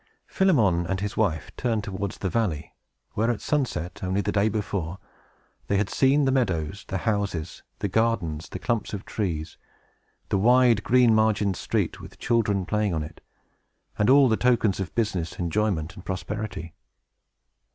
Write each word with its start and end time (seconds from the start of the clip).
Philemon 0.25 0.87
and 0.87 0.99
his 0.99 1.15
wife 1.15 1.51
turned 1.55 1.83
towards 1.83 2.17
the 2.17 2.27
valley, 2.31 2.73
where, 3.11 3.29
at 3.29 3.39
sunset, 3.39 4.03
only 4.03 4.19
the 4.19 4.31
day 4.31 4.49
before, 4.49 4.97
they 5.67 5.77
had 5.77 5.91
seen 5.91 6.25
the 6.25 6.31
meadows, 6.31 6.83
the 6.87 6.97
houses, 6.97 7.61
the 7.77 7.87
gardens, 7.87 8.49
the 8.49 8.57
clumps 8.57 8.95
of 8.95 9.05
trees, 9.05 9.59
the 10.29 10.39
wide, 10.39 10.83
green 10.83 11.13
margined 11.13 11.55
street, 11.55 12.01
with 12.01 12.17
children 12.17 12.65
playing 12.65 12.95
in 12.95 13.03
it, 13.03 13.21
and 13.99 14.09
all 14.09 14.27
the 14.27 14.37
tokens 14.37 14.79
of 14.79 14.95
business, 14.95 15.33
enjoyment, 15.37 15.93
and 15.95 16.03
prosperity. 16.03 16.73